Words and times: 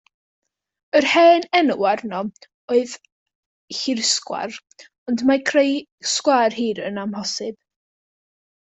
Yr 0.99 1.05
hen 1.09 1.43
enw 1.59 1.85
arno 1.89 2.21
oedd 2.77 2.95
hirsgwar, 3.81 4.59
ond 5.13 5.25
mae 5.31 5.45
creu 5.53 5.77
sgwâr 6.17 6.61
hir 6.61 6.83
yn 6.91 7.03
amhosib! 7.07 7.65